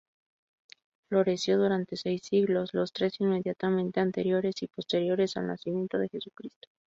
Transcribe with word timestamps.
Floreció 1.09 1.59
durante 1.59 1.95
seis 1.95 2.23
siglos, 2.23 2.73
los 2.73 2.91
tres 2.91 3.19
inmediatamente 3.19 3.99
anteriores 3.99 4.63
y 4.63 4.67
posteriores 4.67 5.37
al 5.37 5.45
nacimiento 5.45 5.99
de 5.99 6.09
Jesucristo. 6.09 6.69